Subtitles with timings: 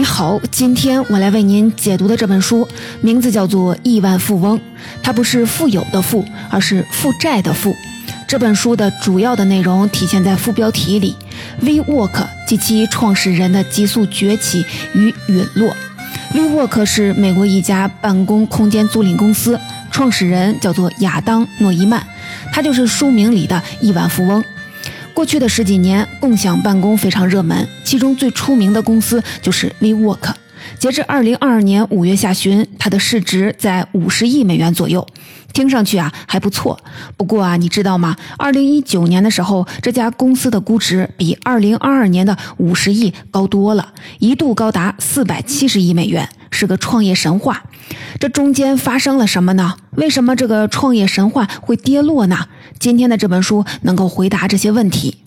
[0.00, 2.66] 你好，今天我来为您解读的这本书
[3.02, 4.58] 名字叫做《亿万富翁》，
[5.02, 7.76] 它不是富有的富，而是负债的负。
[8.26, 11.14] 这本书的主要的内容体现在副标题里
[11.62, 14.64] ：WeWork 及其创始人的急速崛起
[14.94, 15.76] 与陨落。
[16.32, 19.60] WeWork 是美国一家办公空间租赁公司，
[19.90, 22.02] 创始人叫做亚当·诺伊曼，
[22.50, 24.42] 他就是书名里的亿万富翁。
[25.20, 30.32] 过去的十几年，共享办公非常热门，其中最出名的公司就是 WeWork。
[30.78, 35.06] 截至二零二二年五月下旬，它的市值在五十亿美元左右，
[35.52, 36.80] 听上去啊还不错。
[37.18, 38.16] 不过啊，你知道吗？
[38.38, 47.62] 二零一九年的时候，这家公司的估值比二零二二年的五十亿高多了，一度高达四百七十亿美元，是个创业神话。
[48.18, 49.74] 这中间发生了什么呢？
[49.96, 52.46] 为什么这个创业神话会跌落呢？
[52.80, 55.18] 今天的这本书能够回答这些问题。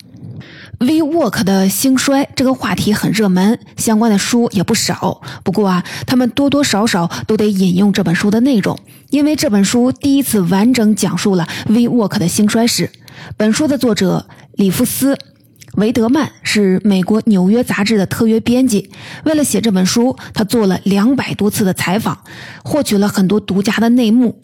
[0.80, 5.22] WeWork 的兴衰这个话题很热门，相关的书也不少。
[5.44, 8.76] 不过啊，他们多多少少都得引用这本书的内容，
[9.10, 12.90] 因为这本书第一次完整讲述了 WeWork 的兴衰史。
[13.36, 15.14] 本书的作者里夫斯·
[15.76, 18.90] 维德曼是美国《纽约杂志》的特约编辑，
[19.24, 22.18] 为了写这本书，他做了两百多次的采访，
[22.64, 24.40] 获取了很多独家的内幕。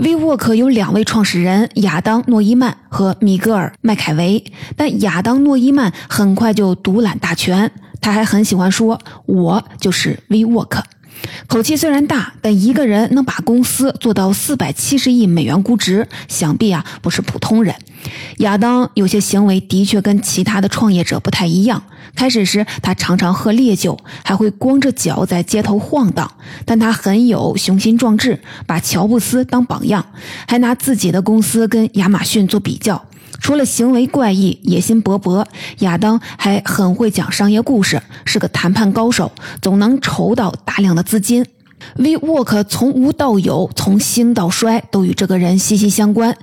[0.00, 4.42] WeWork 有两位创始人，亚当·诺伊曼和米格尔·麦凯维。
[4.74, 7.70] 但亚当·诺伊曼很快就独揽大权，
[8.00, 10.82] 他还很喜欢说：“我就是 WeWork。”
[11.46, 17.74] 口气虽然大，但一个人能把公司做到四百七十亿美元估值，想必啊不是普通人。
[18.38, 21.82] 亚当有些行为的确跟其他的创业者不太一样。
[22.14, 26.30] 开始时，他常常喝烈酒，还会光着脚在街头晃荡。
[26.64, 30.04] 但他很有雄心壮志，把乔布斯当榜样，
[30.48, 33.04] 还拿自己的公司跟亚马逊做比较。
[33.38, 35.44] 除了行为怪异、野心勃勃，
[35.80, 39.30] 亚当还很会讲商业故事，是个谈判高手，
[39.60, 41.44] 总能筹到大量的资金。
[41.96, 46.36] WeWork 从无到有，从兴到衰，都与这个人息息相关。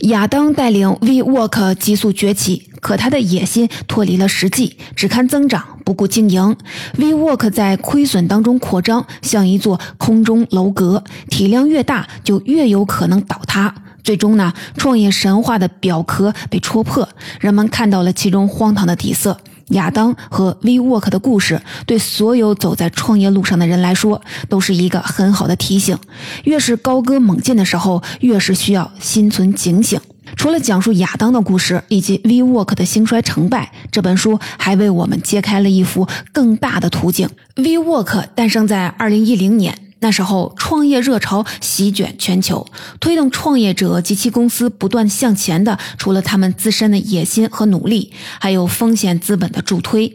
[0.00, 6.56] 亚当带领 WeWork 急速崛起，可他的野心脱离了实际，只看增长，不顾经营。
[6.98, 13.74] WeWork 在亏损当中扩张，像一座空中楼阁，体量越大，就越有可能倒塌。
[14.02, 17.08] 最终呢，创业神话的表壳被戳破，
[17.40, 19.38] 人们看到了其中荒唐的底色。
[19.68, 25.96] 亚当和 WeWork 的故事，对所有走在创业路上的人来说，都是一个很好的提醒。
[26.44, 29.98] 越是高歌猛进的时候，越是需要心存警醒。
[30.36, 37.28] 除了讲述亚当的故事以及 WeWork 的兴衰成败，这本书还为我们揭开了一幅更大的图景。
[37.56, 39.81] WeWork 诞生在2010年。
[40.02, 42.66] 那时候，创业热潮席卷全球，
[42.98, 50.14] 推动创业者及其公司不断向前的，除了他们自身的野心和努力，还有风险资本的助推。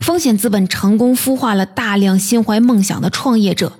[0.00, 3.74] 风险资本成功孵化了大量心怀梦想的创业者，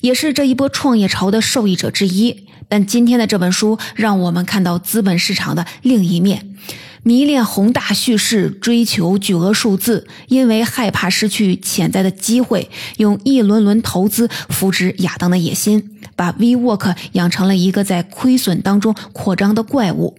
[0.00, 2.46] 也是这一波创业潮的受益者之一。
[2.66, 6.56] 但今天的这本书让我们看到资本市场的另一面。
[7.04, 20.16] 迷恋宏大叙事，追求巨额数字，因为害怕失去潜在的机会，用一轮轮投资扶植亚当的野心，把 WeWork 养成了一个在亏损当中扩张的怪物。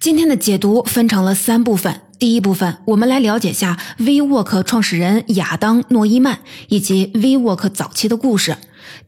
[0.00, 2.00] 今天的解读分成了三部分。
[2.18, 8.56] 第一部分，我们来了解下 WeWork 创始人亚当·诺伊曼以及 WeWork 早期的故事。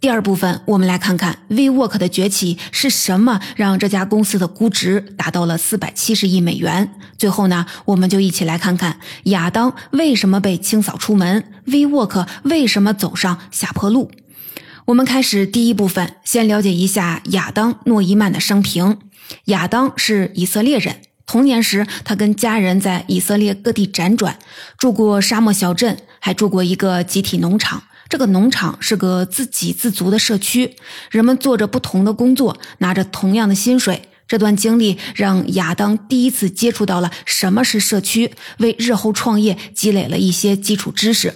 [0.00, 6.92] 第二部分，我们来看看 WeWork 的崛起是什么让这家公司的估值达到了四百七十亿美元。
[7.16, 14.10] 最后呢，我们就一起来看看亚当为什么被清扫出门，WeWork 为什么走上下坡路。
[14.86, 18.98] 我们开始第一部分，先了解一下亚当·诺伊曼的生平。
[19.46, 24.38] 亚当是以色列人，童年时他跟家人在以色列各地辗转，
[24.78, 27.82] 住过沙漠小镇，还住过一个集体农场。
[28.08, 30.76] 这个农场是个自给自足的社区，
[31.10, 34.08] 人们做着不同的工作，拿着同样的薪水。
[34.28, 41.34] 这段经历让亚当第一次接触到了什么是社区，为日后创业积累了一些基础知识。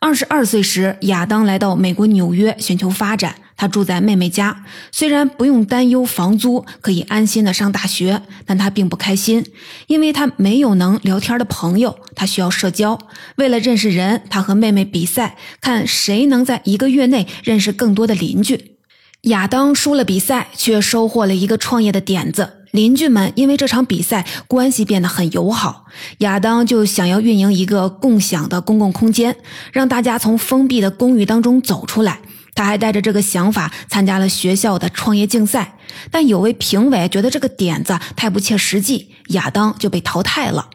[0.00, 3.36] 二十二岁时，亚当来到美国纽约寻求发展。
[3.58, 9.44] 他住在妹妹家，虽然不用担忧房租，可以安心的上大学，但他并不开心，
[9.88, 12.96] 因为他没有能聊天的朋友，他需要社交。
[13.36, 18.76] 为了认识人，他和妹妹比赛，看谁能在一个月内认识更多的邻居。
[19.22, 22.54] 亚当输了比赛，却收获了一个创业的点子。
[22.70, 25.86] 邻居们因为这场比赛关系变得很友好，
[26.18, 29.34] 亚当就想要运营一个共享的公共空间，
[29.72, 32.20] 让大家从封闭的公寓当中走出来。
[32.58, 35.76] 他还带着这个想法参加了学校的创业竞赛，
[36.10, 40.68] 但有位评委觉得这个点子太不切实际，亚当就被淘汰了。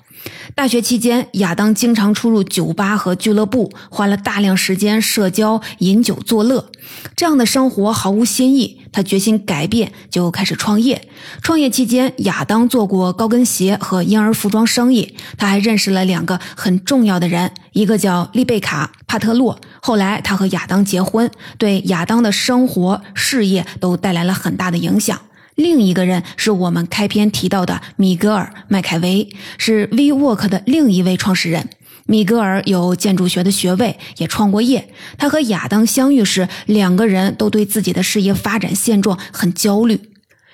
[0.55, 6.69] 大学期间，亚当经常出入酒吧和俱乐部，花了大量时间社交、饮酒作乐。
[7.15, 11.07] 这样的生活毫无新意，他决心改变，就开始创业。
[11.41, 15.15] 创业期间，亚当做过高跟鞋和婴儿服装生意。
[15.37, 19.59] 他还认识了两个很重要的人，一个叫丽贝卡·帕特洛。
[19.81, 25.19] 后来，他和亚当结婚，对亚当的生活、事业都带来了很大的影响。
[25.55, 31.69] 另一个人是我们开篇提到的米格尔·麦凯维，是 WeWork 的另一位创始人。
[32.05, 34.89] 米格尔有建筑学的学位，也创过业。
[35.17, 39.99] 他和亚当相遇时，两个人都对自己的事业发展现状很焦虑。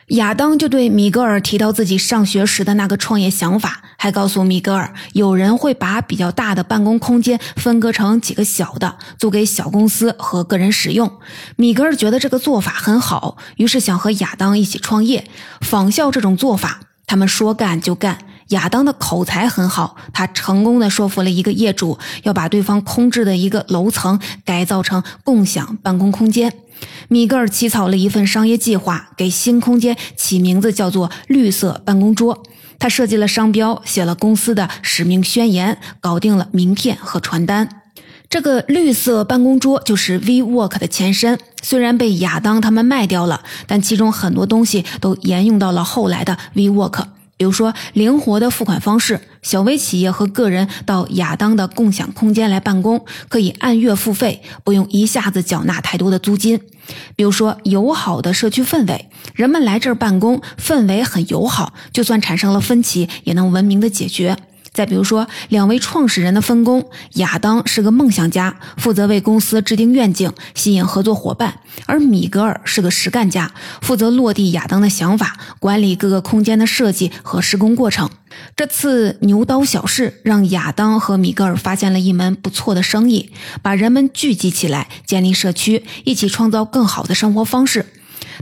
[0.09, 11.11] 亚当就对米格尔提到自己上学时的那个创业想法，还告诉米格尔，有人会把比较大的办公空间分割成几个小的，租给小公司和个人使用。
[11.57, 15.29] 米格尔觉得这个做法很好，于是想和亚当一起创业，
[15.61, 16.79] 仿效这种做法。
[17.05, 18.17] 他们说干就干。
[18.50, 26.51] 亚当的口才很好，他成功的说服了一个业主，要把对方空置的一个楼层改造成共享办公空间。
[27.07, 32.43] 米格尔起草了一份商业计划，给新空间起名字叫做“绿色办公桌”。
[32.79, 37.67] 他设计了商标，写了公司的使命宣言，搞定了名片和传单。
[38.29, 41.39] 这个绿色办公桌就是 WeWork 的前身。
[41.61, 47.05] 虽然被亚当他们卖掉了，但其中很多东西都沿用到了后来的 WeWork。
[47.39, 56.59] 比如说，灵活的付款方式，小微企业和个人到亚当的共享空间来办公，可以按月付费，不用一下子缴纳太多的租金。
[57.15, 64.36] 比如说，友好的社区氛围，人们来这儿办公，氛围很友好，就算产生了分歧，也能文明的解决。
[64.74, 71.51] 再比如说，两位创始人的分工：亚当是个梦想家，负责为公司制定愿景、吸引合作伙伴；
[71.86, 73.51] 而米格尔是个实干家，
[73.81, 78.10] 负责落地亚当的想法，管理各个空间的设计和施工过程。
[78.56, 83.31] 这次牛刀小试，让亚当和米格尔发现了一门不错的生意，
[83.62, 87.86] 把人们聚集起来，建立社区，一起创造更好的生活方式。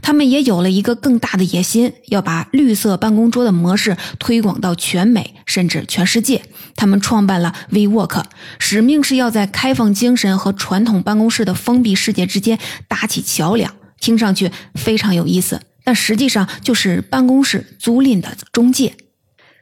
[0.01, 6.43] 他们也有了一个更大的野心，要把绿色办公桌的模式推广到全美，甚至全世界。
[6.75, 8.23] 他们创办了 WeWork，
[8.59, 13.73] 使命是要在开放精神和传统办公室的封闭世界之间搭起桥梁。
[13.99, 18.95] 听上去非常有意思，但实际上就是办公室租赁的中介。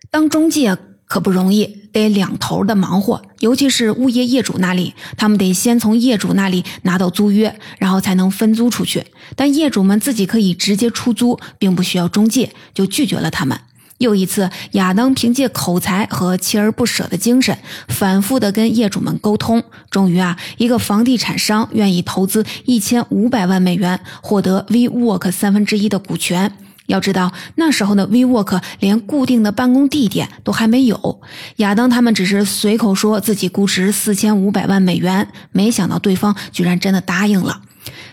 [0.10, 0.78] 当中介。
[1.08, 9.06] 可不容易，得两头的忙活，尤其是物业业主那里，他们得先从业主那里拿到租约，然后才能分租出去。
[9.38, 13.58] 但业主们自己可以直接出租，并不需要中介，就拒绝了他们。
[14.00, 17.58] 又一次，亚当凭借口才和锲而不舍的精神，
[17.88, 26.52] 反复的跟业主们沟通，终于啊，一个房地产商愿意投资一千五百万美元，获得 WeWork 三分之一的股权。
[26.88, 31.22] 要知道，那时候的 WeWork 连固定的办公地点都还没有。
[31.58, 37.62] 亚当他们只是随口说自己估值四千五百万美元，没想到对方居然真的答应了。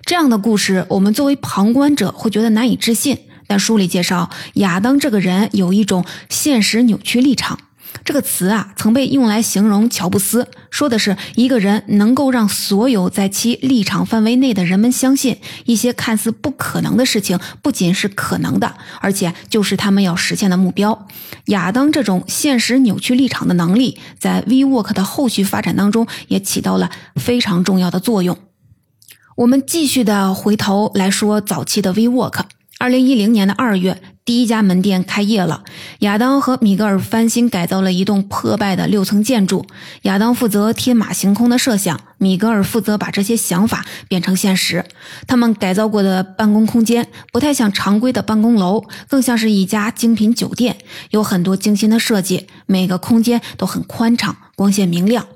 [0.04, 3.18] 这样的故事，我们作为旁观者会觉得难以置信。
[3.46, 7.58] 但书里介绍，亚当这个人有一种现实扭曲立场。
[8.04, 21.06] 这个词啊，曾被用来形容乔布斯，说的是一个人能够让所有在其立场范围内的人们相信，一些看似不可能的事情不仅是可能的，而且就是他们要实现的目标。
[21.46, 28.36] 亚当这种现实扭曲立场的能力，在 WeWork 的后续发展当中也起到了非常重要的作用。
[29.36, 32.42] 我们继续的回头来说早期的 WeWork。
[32.78, 35.64] 二零一零年的二月，第一家门店开业了。
[36.00, 39.66] 亚当和米格尔翻新改造了一栋破败的六层建筑。
[40.02, 44.84] 亚当负责天马行空的设想，米格尔负责把这些想法变成现实。
[45.26, 50.76] 他们改造过的办公空间不太像常规的办公楼，更像是一家精品酒店，
[51.10, 55.26] 有很多精心的设计，每个空间都很宽敞、光线明亮。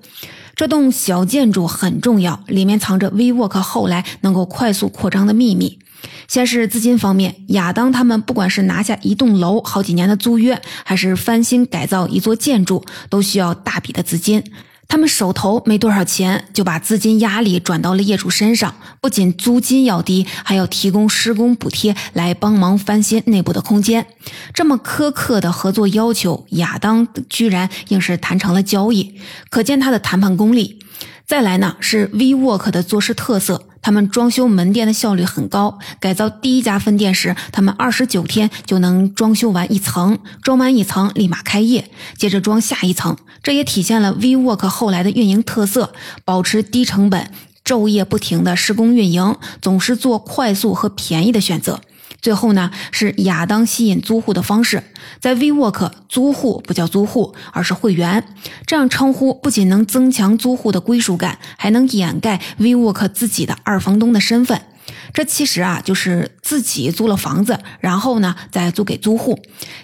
[0.55, 5.81] 这栋小建筑很重要，里面藏着 WeWork 后来能够快速扩张的秘密。
[6.29, 14.43] 先是资金方面，亚当他们不管是拿下一栋楼好几年的租约，还是翻新改造一座建筑，都需要大笔的资金。
[14.88, 18.73] 他们手头没多少钱，就把资金压力转到了业主身上。
[19.00, 24.07] 不仅租金要低，还要提供施工补贴来帮忙翻新内部的空间。
[24.55, 29.19] 这么苛刻的合作要求，亚当居然硬是谈成了交易，
[29.50, 30.79] 可见他的谈判功力。
[31.26, 33.69] 再来呢，是 V Work 的做事特色。
[33.87, 41.88] 他们装修门店的效率很高，改造第一家分店时，他们二十九天就能装修完一层，装完一层立马开业，
[42.19, 43.16] 接着装下一层。
[43.45, 45.93] 这也体现了 WeWork 后来的运营特色，
[46.25, 47.31] 保持低成本，
[47.64, 51.81] 昼夜不停的施工运营，总是做快速和便宜的选择。
[52.26, 54.83] 最后呢，是亚当吸引租户的方式，
[55.21, 58.25] 在 WeWork 租户不叫租户，而是会员。
[58.66, 64.61] 这样称呼不仅能增强租户的归属感，还能掩盖 WeWork 自己的二房东的身份。
[65.12, 69.38] 这其实啊，就是自己租了房子，然后呢再租给租户。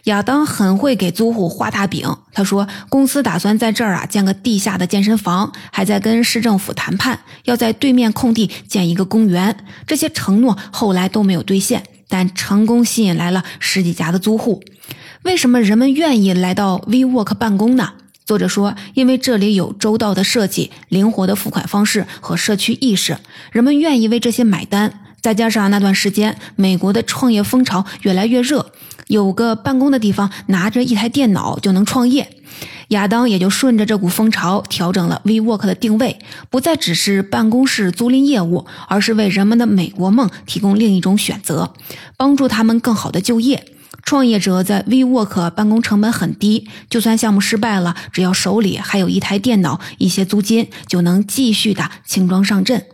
[0.04, 2.16] 亚当很会给租户画大饼。
[2.32, 9.64] 他说，公司打算在这儿啊建个地下的健身房，还在跟市政府谈判，要在对面空地建一个公园。
[9.86, 11.84] 这些承诺后来都没有兑现。
[12.12, 14.62] 但成功吸引来了十几家的租户。
[15.22, 17.94] 为什么人们愿意来到 WeWork 办公呢？
[18.26, 23.16] 作者说，因为这里有周到的设计、灵活的付款方式和社区意识，
[23.50, 25.01] 人们愿意为这些买单。
[25.22, 28.72] 再加上那段时间美国的创业风潮越来越热，
[29.06, 32.28] 有个办公的地方，拿着一台电脑就能创业。
[32.88, 36.18] 亚当也就顺着这股风潮调整了 WeWork 的定位，
[36.50, 41.72] 不再只是办公室租赁业务，而是为人们的美国梦提供另一种选择，
[42.18, 43.64] 帮助他们更好的就业。
[44.02, 52.84] 创业者在 WeWork 办公成本很低，就算项目失败了，只要手里还有一台电脑、一些租金，就能继续的轻装上阵。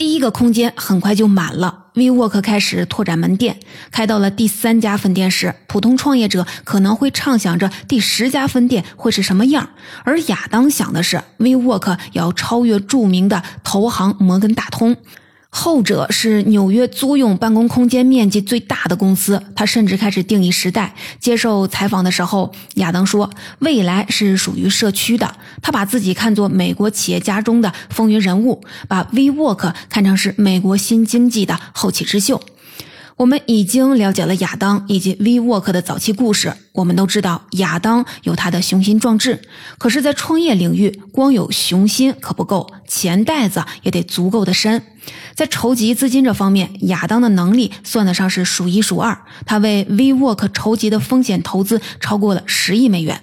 [0.00, 9.68] 第一个空间很快就满了，WeWork 开始拓展门店，开到了第三家分店时，普通创业者可能会畅想着第十家分店会是什么样，
[10.04, 14.96] 而亚当想的是 WeWork 要超越著名的投行摩根大通。
[15.52, 20.94] 后者是纽约租用办公空间面积最大的公司，他甚至开始定义时代。
[21.18, 23.28] 接受采访的时候，亚当说
[23.58, 32.40] ：“未来是属于社区的。”他把自己看作美国企业家中的风云人物，把 WeWork 看成是美国新经济的后起之秀。
[33.20, 36.54] 我们已经了解了亚当以及 V Work 的早期故事。
[36.72, 39.42] 我们都知道亚当有他的雄心壮志，
[39.76, 44.82] 可是，在创业领域，光有雄心可不够，钱袋子也得足够的深。
[45.34, 49.20] 在筹集资金这方面，亚当的能力算得上是数一数二。
[49.44, 53.20] 他为 V Work 筹集的风险投资超过了十亿美元。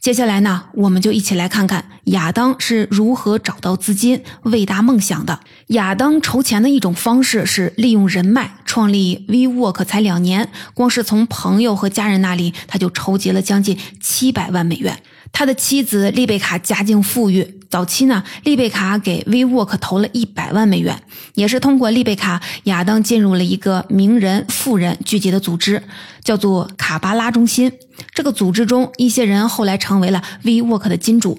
[0.00, 5.40] 接下来呢，我们就一起来看看亚当是如何找到资金为达梦想的。
[5.68, 8.56] 亚当筹钱的一种方式是利用人脉。
[8.64, 15.02] 创立 WeWork 才两年，光是从朋友和家人那里，他就筹集了将近七百万美元。
[15.32, 21.00] 他的妻子丽贝卡家境富裕，早期呢，丽贝卡给 WeWork 投了一百万美元，
[21.34, 25.84] 也是通过丽贝卡，亚当进入了一个名人富人聚集的组织，
[26.24, 27.72] 叫做卡巴拉中心。
[28.12, 31.38] 这个组织中一些人后来成为了 WeWork 的金主。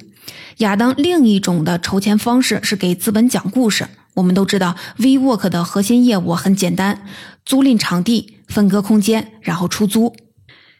[0.60, 3.86] 亚当另一种的筹钱方式是给资本讲故事。
[4.14, 7.02] 我们都知道，WeWork 的核心业务很简单：
[7.46, 10.16] 租赁场地、分割空间，然后出租。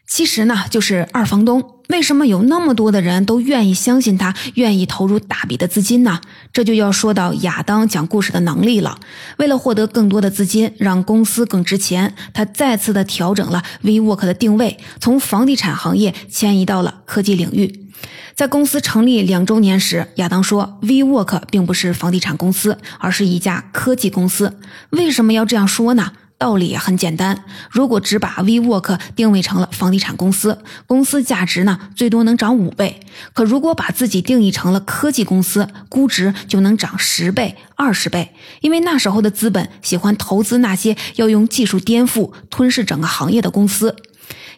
[0.06, 1.76] 其实呢，就是二房东。
[1.88, 6.20] 为什么有那么多的人都愿意相信他，愿意投入大笔的资金呢？
[6.52, 8.98] 这就要说到亚当讲故事的能力了。
[9.36, 17.90] 为了获得更多的资金，让公司更值钱，他再次的调整了 WeWork 的定位，从房地产行业迁移到了科技领域。
[18.34, 24.58] 在公司成立两周年时，亚当说：“WeWork 并不是房地产公司，而是一家科技公司。”
[24.90, 26.12] 为什么要这样说呢？
[26.42, 30.58] 道理也很简单，如果只把 WeWork 定位成了房地产公司，
[30.88, 32.96] 公司价值呢最多能涨五倍；
[33.32, 38.32] 可如果把自己定义成了科技公司，估值就能涨十倍、二十倍。
[38.60, 43.94] 因为那时候的资本喜欢投资那些要用技术颠覆、吞噬整个行业的公司。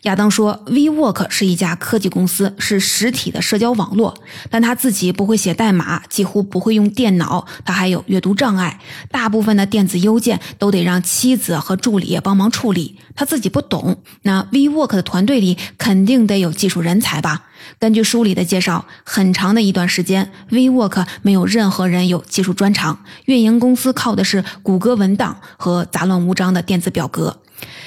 [0.05, 4.15] 亚当说：“WeWork 是一家科技公司，是实体的社交网络，
[4.51, 8.79] 但他自己不会写代码，几乎不会用电脑，他还有阅读障碍，
[9.11, 14.03] 大部分的电子邮件都得让妻子和助理帮忙处理，他自己不懂。
[14.23, 17.45] 那 WeWork 的团队里肯定得有技术人才吧？
[17.79, 27.41] 根据书里的介绍，很长的一段时间，WeWork 没有任何人有技术专长，运营公司靠的是谷歌文档和杂乱无章的电子表格。”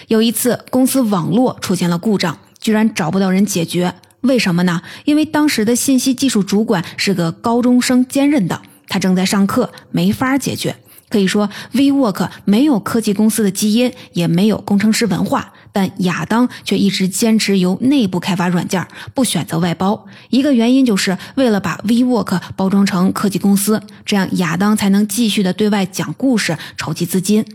[0.08, 3.94] 有一次，公司网络出现了故障，居然找不到人解决。
[4.22, 4.82] 为什么呢？
[5.06, 10.76] 因为当时的信息技术主管是个高中生兼任的，他正在上课，没法解决。
[11.10, 20.06] 可以说，WeWork 没有科技公司的基因，也没有工程师文化，但亚当却一直坚持由内部开发软件，不选择外包。
[20.30, 27.46] 一个原因就是为了把 WeWork 包装成科技公司，这样亚当才能继续的对外讲故事，筹集资金。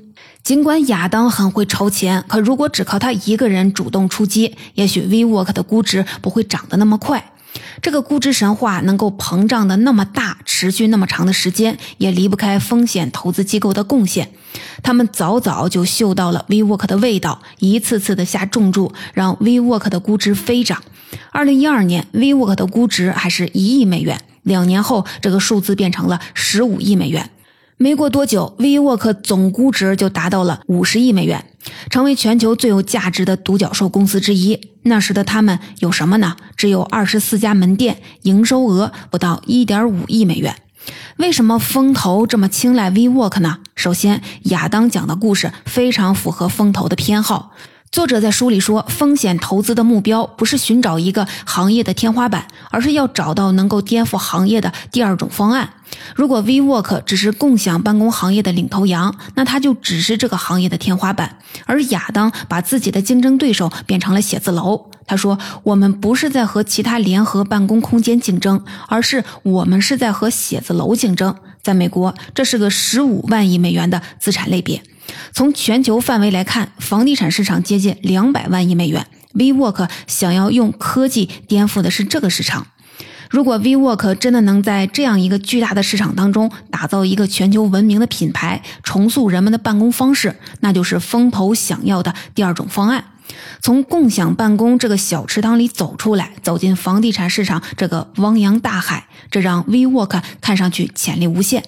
[0.43, 7.33] 尽管亚当很会筹钱，可如果只靠他一个人主动出击，也许 WeWork 的估值不会涨得那么快。
[7.81, 14.33] 这个估值神话能够膨胀的那么大，持续那么长的时间，也离不开风险投资机构的贡献。
[14.83, 20.83] 他们早早就嗅到了 WeWork 的味道，一次次的下重注，让 WeWork 的估值飞涨。
[21.31, 27.31] 二零一二年，WeWork 的估值还是一亿美元，两年后，这个数字变成了十五亿美元。
[27.83, 31.45] 没过多久，WeWork 总估值就达到了五十亿美元，
[31.91, 34.69] 成为全球最有价值的独角兽公司之一。
[34.85, 36.37] 那时的他们有什么呢？
[36.57, 40.55] 只有二十四家门店，营收额不到一点五亿美元。
[41.17, 43.59] 为什么风投这么青睐 WeWork 呢？
[43.75, 47.51] 首先，亚当讲的故事非常符合风投的偏好。
[47.93, 55.69] 作者在书里说，风险投资的目标不是寻找一个行业的天花板，而是要找到能够颠覆行业的第二种方案。
[56.17, 61.37] 如果 WeWork 只是共享办公行业的领头羊，那它就只是这个行业的天花板。
[61.67, 64.87] 而亚当把自己的竞争对手变成了写字楼。
[65.07, 71.37] 他说：“我们不是在和其他联合办公空间竞争，而是我们是在和写字楼竞争。
[71.61, 74.83] 在美国，这是个十五万亿美元的资产类别。”
[75.33, 79.07] 从全球范围来看，房地产市场接近两百万亿美元。
[79.35, 82.67] WeWork 想要用科技颠覆的是这个市场。
[83.31, 93.05] 如果 WeWork 真的能在这样一个巨大的市场当中打造一个全球闻名的品牌，重塑人们的办公方式，那就是风投想要的第二种方案。
[93.63, 101.65] 从共享办公这个小池塘里走出来，走进房地产市场这个汪洋大海，这让 WeWork 看上去潜力无限。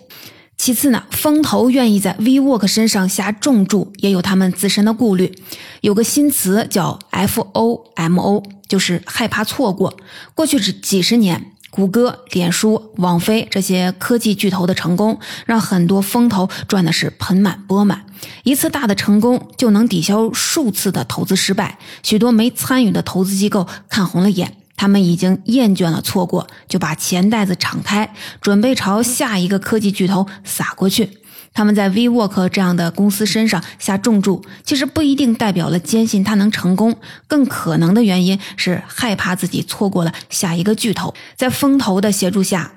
[0.64, 5.36] 其次呢，风投愿意在 WeWork 身上下重注，也有他们自身的顾虑。
[5.82, 9.94] 有个新词叫 FOMO，就是害怕错过。
[10.34, 18.06] 过去这几十年，谷歌、脸书、网飞这些科技巨头的成功，让很多风投赚的是盆满钵满。
[18.44, 24.56] 一次大的成功就能抵消数次的投资失败，许多没参与的投资机构看红了眼。
[24.76, 31.18] 他们已经厌倦了错过，就把钱袋子敞开，准备朝下一个科技巨头撒过去。
[31.52, 36.96] 他们在 WeWork 这样的公司身上下重注，其实不一定代表了坚信它能成功，
[37.28, 41.14] 更可能的原因是害怕自己错过了下一个巨头。
[41.36, 42.72] 在风投的协助下。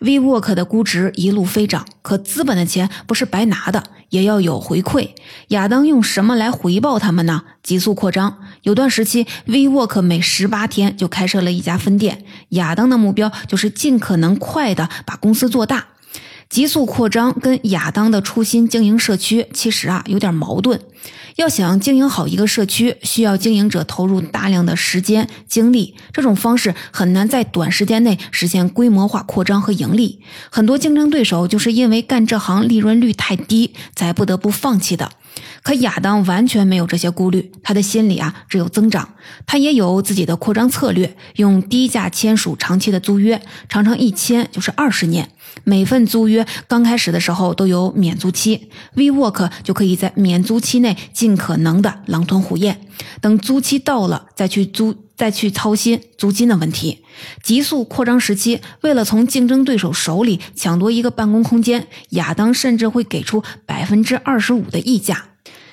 [0.00, 5.10] WeWork 的估值一路飞涨，可资本的钱不是白拿的，也要有回馈。
[5.48, 7.42] 亚当用什么来回报他们呢？
[7.62, 8.38] 急速扩张。
[8.62, 12.24] 有段时期，WeWork 每十八天就开设了一家分店。
[12.50, 15.88] 亚当的目标就是尽可能快的把公司做大。
[16.50, 20.80] 急速扩张跟亚当的初心经营社区其实啊有点矛盾。
[21.36, 30.20] 要想经营好一个社区，需要经营者投入大量的时间精力，这种方式很难在短时间内实现规模化扩张和盈利。
[30.50, 35.12] 很多竞争对手就是因为干这行利润率太低，才不得不放弃的。
[35.62, 39.14] 可亚当完全没有这些顾虑，他的心里啊只有增长。
[39.46, 45.30] 他也有自己的扩张策略，用低价签署长期的租约，常常一签就是二十年。
[45.64, 52.80] 每份租约刚开始的时候都有免租期，WeWork 就可以在免租期内尽可能的狼吞虎咽，
[53.20, 57.04] 等租期到了再去租，再去操心租金的问题。
[57.42, 65.29] 急速扩张时期，为了从竞争对手手里抢夺一个办公空间，亚当甚至会给出百分之二十五的溢价。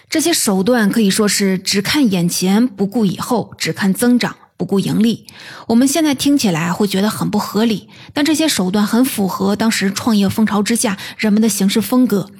[0.09, 4.35] 这些手段可以说是只看眼前，不顾以后，只看增长。
[4.55, 5.27] 不顾盈利，
[5.67, 12.31] 我们现在听起来会觉得很不合理，但这些手段很符合当时创业风潮之下人们的行事风格。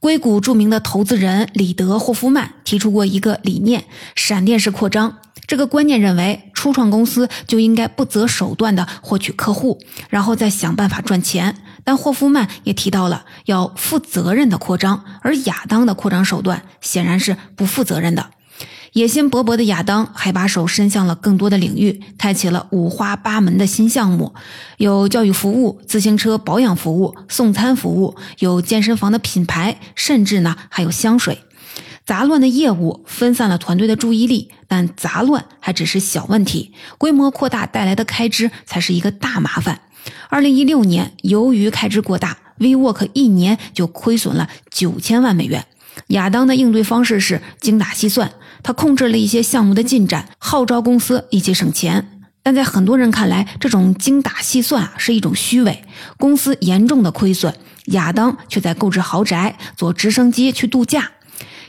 [0.00, 3.84] 硅谷著名的投资人里德·霍夫曼提出过一个理念：
[4.16, 5.18] 闪电式扩张。
[5.46, 9.78] 这个观念认为，初创公司就应该不择手段地获取客户，
[10.08, 11.54] 然后再想办法赚钱。
[11.84, 18.30] 但霍夫曼也提到了要负责任的扩张，而亚当的扩张手段显然是不负责任的。
[18.92, 24.34] 野心勃勃的亚当还把手伸向了更多的领域，开启了五花八门的新项目，
[24.78, 31.38] 有教育服务、自行车保养服务、送餐服务，有健身房的品牌，甚至呢还有香水。
[32.04, 39.82] 杂乱的业务分散了团队的注意力，但杂乱还只是小问题，规模扩大带来的开支才是一个大麻烦。
[40.28, 45.66] 二零一六年，由于开支过大，WeWork 一年就亏损了九千万美元。
[46.08, 48.32] 亚当的应对方式是精打细算。
[48.62, 52.22] 他控制了一些项目的进展，号召公司一起省钱。
[52.42, 55.82] 但在很多人看来，这种精打细算啊是一种虚伪。
[56.16, 57.54] 公司严重的亏损，
[57.86, 61.10] 亚当却在购置豪宅、坐直升机去度假。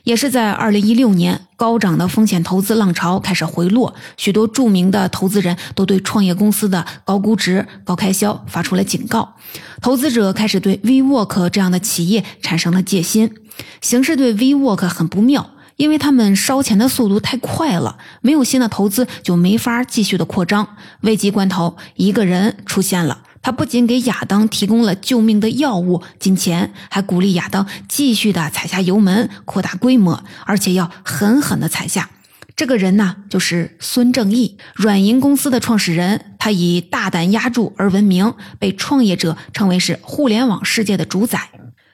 [0.04, 9.36] 也是在二零一六年，高涨的风险投资浪潮开始回落，许多著名的投资人都对创业公司的高估值、高开销发出了警告。
[9.82, 13.34] 投资者开始对 WeWork 这样的企业产生了戒心，
[13.82, 15.52] 形势对 WeWork 很不妙。
[15.78, 20.76] 因为他们烧钱的速度太快了，没有新的投资就没法继续的扩张。
[21.02, 32.10] 危急关头，一个人出现了，他不仅给亚当提供了救命的药物、金钱，还鼓励亚当继续的踩下油门，扩大规模，而且要狠狠的踩下。
[32.56, 36.26] 这个人呢，就是孙正义，软银公司的创始人。
[36.38, 41.50] 他以大胆压注而闻名，被创业者称为是互联网世界的主宰。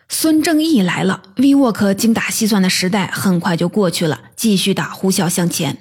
[0.09, 5.77] 孙正义来了，WeWork 精打细算的时代很快就过去了，继续的呼啸向前。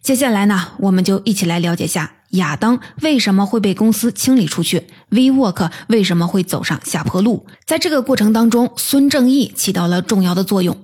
[0.00, 7.46] 接下来呢，我们就一起来了解下亚当为什么会被公司清理出去，WeWork 为什么会走上下坡路。
[7.64, 10.76] 在这个过程当中，孙正义起到了重要的作用。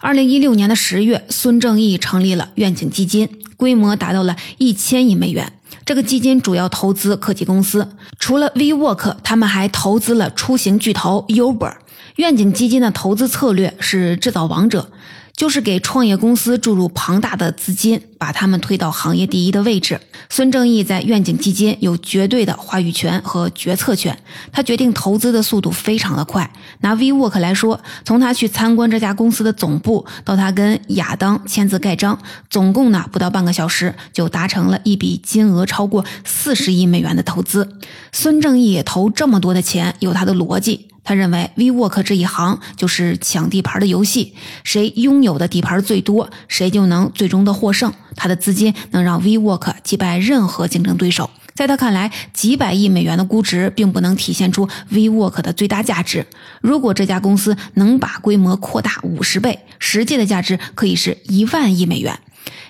[0.00, 5.52] 二零一六年的十月，孙正义成立了愿景基金，规模达到了一千亿美元。
[5.84, 11.74] 这个基金主要投资科技公司，除了 WeWork，他们还投资了出行巨头 Uber。
[12.16, 14.92] 愿景基金的投资策略是制造王者，
[15.36, 20.00] 就是给创业公司注入庞大的资金，把他们推到行业第一的位置。
[20.30, 24.16] 孙正义在愿景基金有绝对的话语权和决策权，
[24.52, 26.48] 他决定投资的速度非常的快。
[26.80, 32.18] 拿 WeWork 来说，从他去参观这家公司的总部，到他跟亚当签字盖章，
[32.48, 37.78] 总共呢不到半个小时就达成了一笔金额超过四十亿美元的投资。
[38.12, 40.88] 孙正义投这么多的钱，有他的逻辑。
[41.04, 47.92] 他认为，WeWork 这一行就是抢地盘的游戏，谁拥有的地盘最多，谁就能最终的获胜。
[48.16, 51.28] 他的资金能让 WeWork 击败任何竞争对手。
[51.54, 56.26] 在他看来，几百亿美元的估值并不能体现出 WeWork 的最大价值。
[56.60, 62.18] 如果这家公司能把规模扩大五十倍，实际的价值可以是一万亿美元。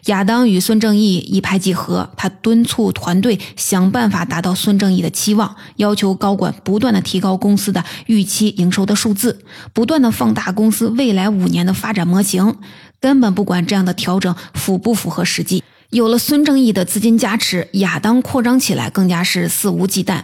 [0.07, 9.41] 亚当与孙正义一拍即合，他敦促团队想办法达到孙正义的期望，要求高管不断的提高公司的预期营收的数字，
[9.73, 12.57] 不断的放大公司未来五年的发展模型，
[13.01, 15.63] 根本不管这样的调整符不符合实际。
[15.91, 20.23] 有了孙正义的资金加持，亚当扩张起来更加是肆无忌惮。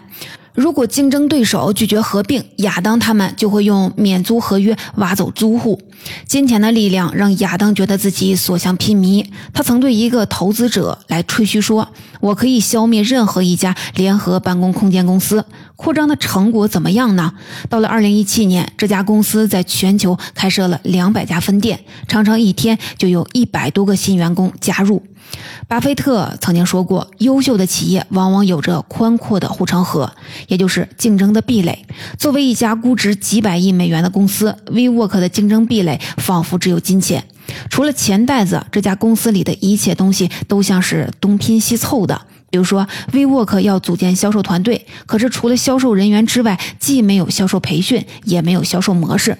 [0.55, 5.81] 如果竞争对手拒绝合并，亚当他们就会用免租合约挖走租户。
[6.27, 9.25] 金钱的力量让亚当觉得自己所向披靡。
[9.53, 11.89] 他曾对一个投资者来吹嘘说
[12.21, 15.45] ：“我可以消灭任何一家联合办公空间公司。”
[15.81, 17.33] 扩张的成果怎么样呢？
[17.71, 25.03] 到了二零一七年，这家公司在全球开设了两百家分店，常常一天就有一百多个新员工加入。
[25.69, 30.13] 巴菲特曾经说过，优秀的企业往往有着宽阔的护城河，
[30.49, 31.87] 也就是竞争的壁垒。
[32.19, 37.25] 作为一家估值几百亿美元的公司，WeWork 的竞争壁垒仿佛只有金钱。
[37.71, 42.21] 除了钱袋子，这家公司里的一切东西都像是东拼西凑的。
[42.51, 49.39] 比如说，WeWork 要组建销售团队，可是除了销售人员之外，既没有销售培训，也没有销售模式。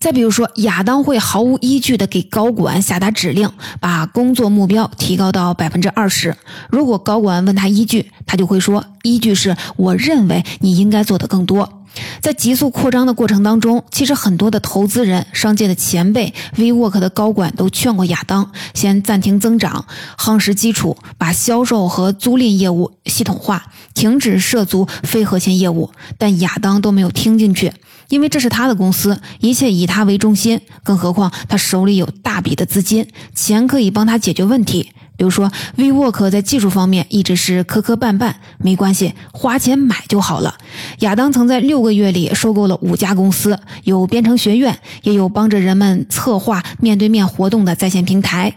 [0.00, 6.36] 再比如说，亚当会毫无依据地给高管下达指令，把工作目标提高到百分之二十。
[6.68, 11.83] 如果高管问他依据，他就会说：“依据是我认为你应该做的更多。”
[12.20, 19.86] 在急速扩张的过程当中，其实很多的投资人、商界的前辈、WeWork 的高管都劝过亚当，先暂停增长，
[20.18, 25.90] 夯实基础，把销售和租赁业务系统化，停止涉足非核心业务。
[26.18, 27.72] 但亚当都没有听进去。
[28.08, 30.60] 因为这是他的公司，一切以他为中心。
[30.82, 34.92] 更何况他手里有大笔的资金，钱可以帮他解决问题。
[35.16, 40.56] 比如说，WeWork 在技术方面一直是磕磕绊绊，没关系，花钱买就好了。
[41.00, 48.54] 亚当曾在六个月里收购了五家公司，有编程学院，也有帮着人们策划面对面活动的在线平台。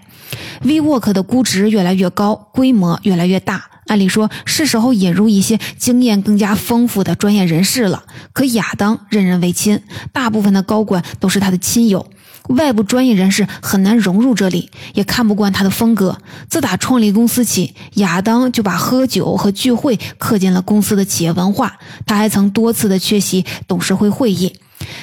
[0.64, 3.66] WeWork 的估值越来越高，规模越来越大。
[3.88, 12.06] 按理说是时候引入一些经验更加丰富的专业人士了，可亚当任人唯亲，大部分的高管都是他的亲友，
[12.50, 16.18] 外部专业人士很难融入这里，也看不惯他的风格。
[16.50, 21.78] 自打创立公司起，亚当就把喝酒和聚会刻进了公司的企业文化。
[22.06, 24.54] 他还曾多次的缺席董事会会议。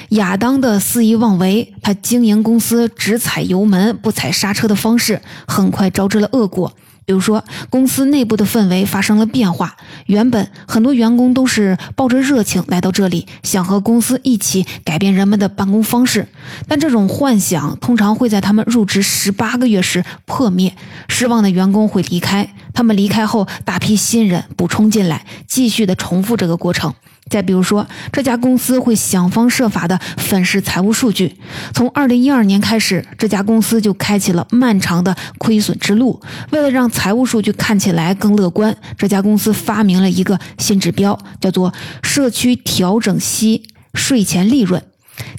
[0.09, 6.73] 亚当的肆意妄为，他经营公司只踩油门不踩刹车的方式，很快招致了恶果。
[7.05, 9.75] 比如说，公司内部的氛围发生了变化。
[10.07, 16.27] 原本很多员工都是抱着热情来到这里，想和公司一起改变人们的办公方式。
[16.67, 20.75] 但这种幻想通常会在他们入职十八个月时破灭。
[21.07, 26.93] 失望的员工会离开，他们离开后，大批新人补充进来，继续的重复这个过程。
[27.29, 31.35] 再比如说，这家公司会想方设法的粉饰财务数据。
[31.73, 36.21] 从二零一二年开始，这家公司就开启了漫长的亏损之路。
[36.51, 43.63] 为了让财务数据看起来更乐观，这家公司发明了一个新指标，叫做“社区调整息
[43.95, 44.81] 税前利润”。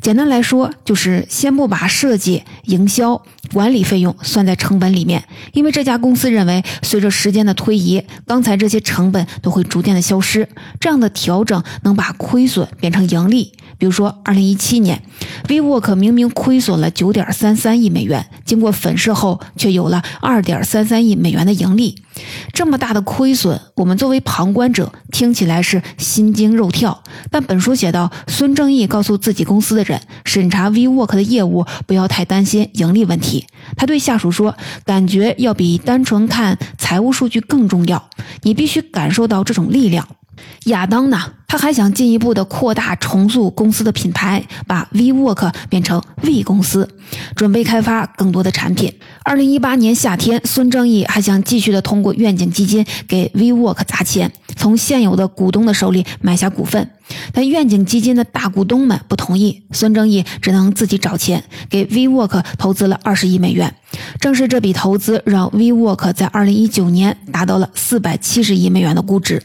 [0.00, 3.20] 简单来说，就是先不把设计、营销、
[3.52, 10.48] 管理费用算在成本里面，因为这家公司认为，随着时间的推移，刚才这些成本都会逐渐的消失。
[10.80, 13.52] 这样的调整能把亏损变成盈利。
[13.78, 15.02] 比如说，二零一七年
[15.48, 22.02] ，WeWork 明明亏损了九点三三亿美元，经过粉饰后却有了二点三三亿美元的盈利。
[22.52, 27.02] 这么大的亏损，我们作为旁观者听起来是心惊肉跳。
[27.30, 33.46] 但本书写到，孙正义告诉自己公司的人，审查 WeWork 的业务不要太担心盈利问题。
[33.76, 38.08] 他对下属说：“感觉要比单纯看财务数据更重要，
[38.42, 40.08] 你必须感受到这种力量。”
[40.66, 41.20] 亚当呢？
[41.46, 46.88] 他还想进一步的扩大重塑公司的品牌，把 WeWork 变成 We 公司，
[47.34, 48.92] 准备开发更多的产品。
[49.22, 56.90] 二零一八年夏天，孙正义还想继续的通过愿景基金给 WeWork 砸钱，从现有的股东的手里买下股份。
[57.32, 63.72] 但愿景基金的大股东们不同意，孙正义只能自己找钱，给 WeWork 投资了二十亿美元。
[64.20, 69.40] 正是这笔投资，让 WeWork 在二零一九年达到了四百七十亿美元的估值。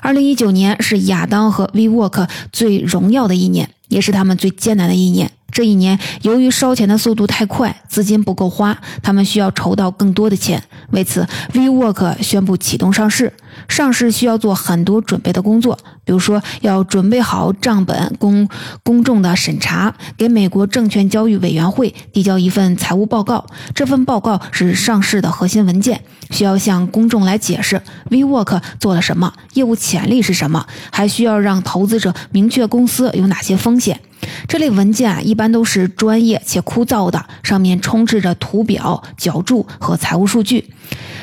[0.00, 5.30] 二零一九年是亚当和 WeWork 最荣耀的一年，也是他们最艰难的一年。
[5.52, 10.62] 这一年，由于烧钱的速度太快，资金不够花，他们需要筹到更多的钱。
[10.90, 13.32] 为此，WeWork 宣布启动上市。
[13.68, 18.48] 上市需要做很多准备的工作，比如说要准备好账本供
[18.82, 23.44] 公众的审查，给美国证券交易委员会递交一份财务报告。
[23.74, 34.00] 这份报告是上市的核心文件，需要向公众来解释 WeWork 做了什么，业务潜力是什么，还需要让投资者明确公司有哪些风险。
[34.48, 40.70] 这类文件啊，一般都是专业且枯燥的，上面充斥着图表、脚注和财务数据。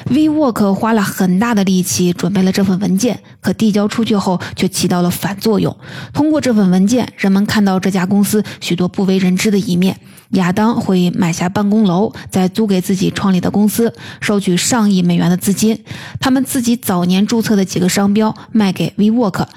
[0.09, 5.75] WeWork 花了很大的力气准备了这份文件，可递交出去后却起到了反作用。
[6.13, 9.99] 通过这份文件，人们看到这家公司许多不为人知的一面。
[10.33, 15.83] 亚当会买下办公楼，再租给自己创立的公司，收取上亿美元的资金。
[16.19, 19.47] 他们自己早年注册的几个商标卖给 WeWork，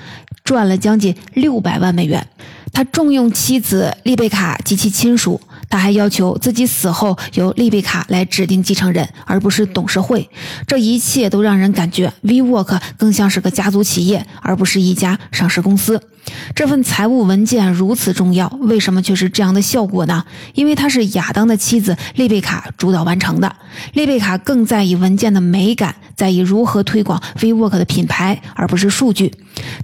[0.44, 2.26] 赚了将近六百万美元。
[2.72, 5.40] 他重用妻子丽贝卡及其亲属。
[5.68, 10.28] 他还要求自己死后由丽贝卡来指定继承人，而不是董事会。
[10.66, 15.98] 这一切都让人感觉 WeWork 更像是个家族企业，而不是一家上市公司。
[16.54, 20.22] 这份财务文件如此重要，为什么却是这样的效果呢？
[20.52, 23.56] 因为他是亚当的妻子丽贝卡主导完成的。
[23.94, 29.32] 丽贝卡更在意文件的美感，在意如何推广 WeWork 的品牌，而不是数据。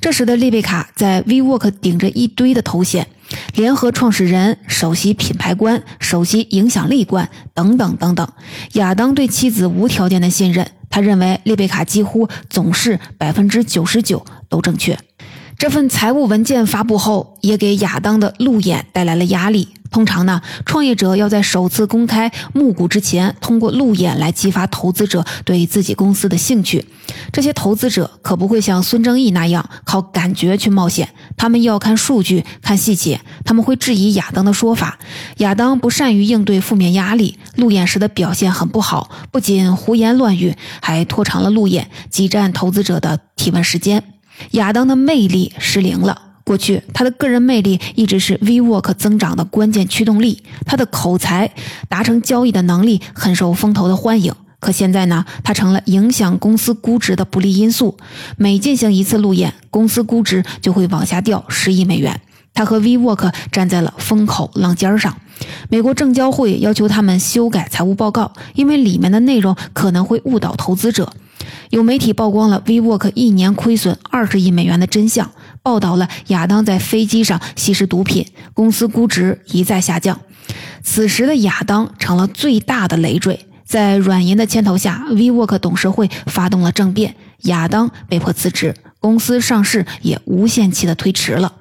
[0.01, 3.07] 这时的丽贝卡在 WeWork 顶着一堆的头衔。
[3.55, 8.27] 联合创始人、首席品牌官、首席影响力官等等等等。
[8.73, 14.99] 亚当对妻子无条件的信任，他认为丽贝卡几乎总是百分之九十九都正确。
[15.59, 19.67] 这份财务文件发布后，也给亚当的路演带来了压力。
[19.91, 26.85] 通常呢，创业者要在首次公开募股之前，通过路演来激发投资者对自己公司的兴趣。
[27.33, 33.21] 这些投资者可不会像孙正义那样靠感觉去冒险，他们要看数据、看细节。
[33.45, 35.01] 他们会质疑亚当的说法。
[35.39, 44.05] 亚当不善于应对负面压力，路演时的表现很不好，不仅胡言乱语，还拖长了路演，挤占投资者的提问时间。
[44.53, 46.23] 亚当的魅力失灵了。
[46.45, 50.43] 过去，他的个人魅力一直是 WeWork 增长的关键驱动力。
[50.65, 51.51] 他的口才、
[51.91, 54.33] 达成交易的能力很受风投的欢迎。
[54.59, 57.97] 可现在呢，他成了影响公司估值的不利因素。
[58.37, 62.19] 每进行一次路演，公司估值就会往下掉十亿美元。
[62.59, 65.17] 他和 WeWork 站在了风口浪尖上。
[65.69, 71.13] 美国证交会要求他们修改财务报告，因为里面的内容可能会误导投资者。
[71.71, 75.31] 有媒体曝光了 WeWork 一年亏损二十亿美元的真相。
[75.63, 80.19] 报道了亚当在飞机上吸食毒品，公司估值一再下降。
[80.83, 83.47] 此时的亚当成了最大的累赘。
[83.65, 91.53] 在软银的牵头下，WeWork 董事会发动了政变，亚当被迫辞职，公司上市也无限期的推迟了。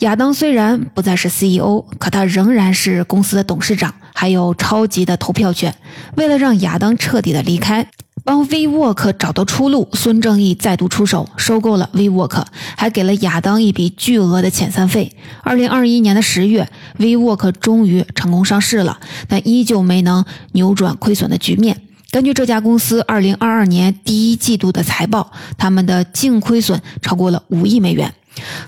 [0.00, 5.74] 亚当虽然不再是 CEO，可他仍然是公司的董事长，还有超级的投票权。
[6.16, 7.86] 为了让亚当彻底的离开。
[8.22, 12.44] 帮 WeWork 找到出路，孙正义再度出手收购了 WeWork，
[12.76, 15.16] 还给了亚当一笔巨额的遣散费。
[15.42, 21.80] 二零二一年的十月，WeWork 终于成功上市了，但依旧没能扭转亏损的局面。
[22.10, 28.12] 根据这家公司二零二二年第一季度的财报，他们的净亏损超过了五亿美元。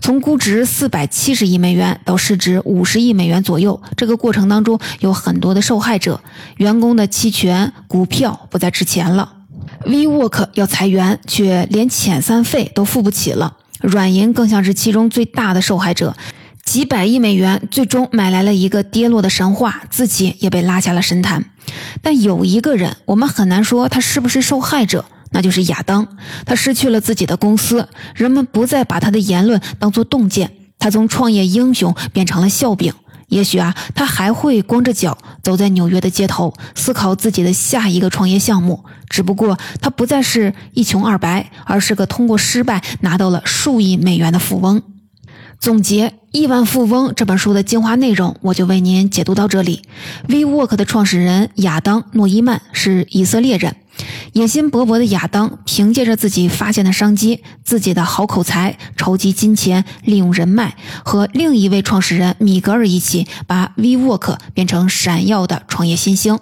[0.01, 6.21] 从估值四百七十亿美元到市值五十亿美元左右，这个过程当中有很多的受害者，
[6.57, 9.35] 员工的期权、股票不再值钱了。
[9.87, 13.57] WeWork 要裁员，却连遣散费都付不起了。
[13.81, 16.15] 软银更像是其中最大的受害者，
[16.65, 21.45] 几百亿美元最终买来了一个跌落的神话，自己也被拉下了神坛。
[22.01, 26.07] 但有一个人，我们很难说他是不是受害者，那就是亚当。
[26.47, 32.93] 他失去了自己的公司，人们不再把他的言论当作洞见，他从创业英雄变成了笑柄。
[33.29, 38.85] 也许啊，他还会光着脚走在纽约的街头，思考自己的下一个创业项目。
[39.09, 44.83] 只不过他不再是一穷二白，而是个通过失败拿到了数亿美元的富翁。
[45.59, 49.81] 总结《亿万富翁》这本书的精华内容，我就为您解读到这里。
[50.29, 53.77] WeWork 的创始人亚当·诺伊曼是以色列人。
[54.33, 60.75] 野心勃勃的亚当凭借着自己发现的商机、自己的好口才、筹集金钱、利用人脉，
[61.05, 66.39] 和另一位创始人米格尔一起，把 WeWork 变成闪耀的创业新星。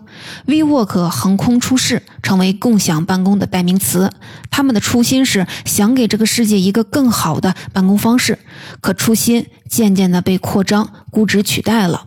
[0.46, 4.12] WeWork 横空出世，成为共享办公的代名词。
[4.50, 8.38] 他们的初心是想给这个世界一个更好的办公方式，
[8.80, 12.06] 可初心渐渐的被扩张、估值取代了。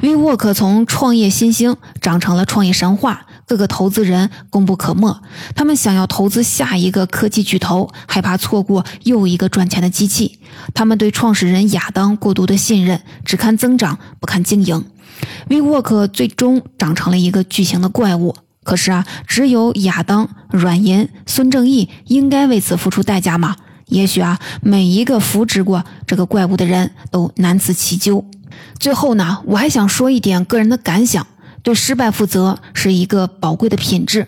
[0.00, 3.26] WeWork 从创业新星长成了创业神话。
[3.48, 5.22] 各个投资人功不可没，
[5.56, 10.38] 他们想要投资下一个科技巨头，害怕错过又一个赚钱的机器。
[10.74, 14.84] 他们对创始人亚当过度的信任，只看增长不看经营。
[15.48, 18.36] WeWork 最终长成了一个巨型的怪物。
[18.62, 23.56] 可是啊，只有亚当、阮银、孙正义应该为此付出代价吗？
[23.86, 28.26] 也许啊，每一个扶植过这个怪物的人都难辞其咎。
[28.78, 31.26] 最后呢，我还想说一点个人的感想。
[31.68, 34.26] 对失败负责是一个宝贵的品质，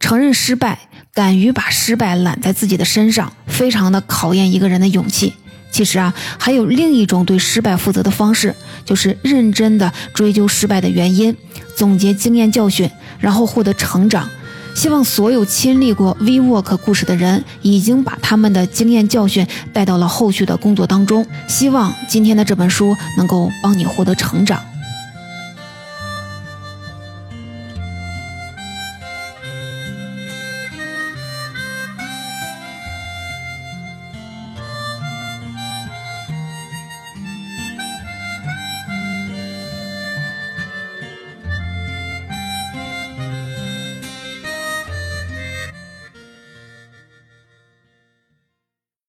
[0.00, 0.76] 承认失败，
[1.14, 5.32] 敢于把失败揽在自己的身上，非常的考验一个人的勇气。
[5.70, 11.36] 其实啊，还有另一种对失败负责的方式，就是认真的追究失败的原因，
[11.76, 14.28] 总结经验教训，然后获得成长。
[14.74, 21.24] 希望所有亲历过 WeWork 故事的人，已经把他们的经验教训带到了后续的工作当中。
[21.46, 24.60] 希望今天的这本书能够帮你获得成长。